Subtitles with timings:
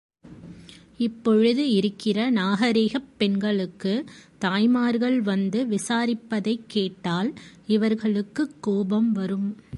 [0.97, 4.05] இப்பொழுது இருக்கிற நாகரிகப் பெண்களுக்கு
[4.39, 7.33] தாய்மார்கள் வந்து விசாரிப்பதைக் கேட்டால்
[7.67, 9.61] இவர்களுக்குக் கோபம் வரும்.